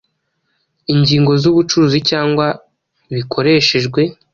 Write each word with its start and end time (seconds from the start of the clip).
ingingo 0.93 1.31
zubucuruzi 1.41 1.99
cyangwa 2.09 2.45
bikoreshejwe 3.15 4.01